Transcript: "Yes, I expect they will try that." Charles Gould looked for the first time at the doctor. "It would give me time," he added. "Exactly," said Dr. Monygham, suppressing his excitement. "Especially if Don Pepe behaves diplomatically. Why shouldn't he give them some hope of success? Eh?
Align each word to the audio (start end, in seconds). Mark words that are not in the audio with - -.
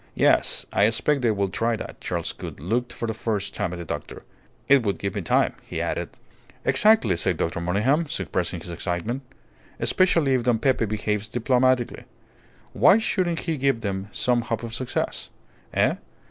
"Yes, 0.15 0.65
I 0.73 0.85
expect 0.85 1.21
they 1.21 1.29
will 1.29 1.49
try 1.49 1.75
that." 1.75 2.01
Charles 2.01 2.33
Gould 2.33 2.59
looked 2.59 2.91
for 2.91 3.05
the 3.07 3.13
first 3.13 3.53
time 3.53 3.71
at 3.71 3.77
the 3.77 3.85
doctor. 3.85 4.23
"It 4.67 4.81
would 4.83 4.97
give 4.97 5.13
me 5.13 5.21
time," 5.21 5.53
he 5.61 5.79
added. 5.79 6.09
"Exactly," 6.65 7.15
said 7.15 7.37
Dr. 7.37 7.61
Monygham, 7.61 8.07
suppressing 8.07 8.61
his 8.61 8.71
excitement. 8.71 9.21
"Especially 9.79 10.33
if 10.33 10.41
Don 10.41 10.57
Pepe 10.57 10.85
behaves 10.85 11.29
diplomatically. 11.29 12.05
Why 12.73 12.97
shouldn't 12.97 13.41
he 13.41 13.57
give 13.57 13.81
them 13.81 14.07
some 14.11 14.41
hope 14.41 14.63
of 14.63 14.73
success? 14.73 15.29
Eh? 15.71 15.93